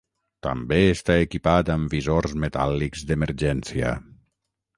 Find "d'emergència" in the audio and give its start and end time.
3.11-3.93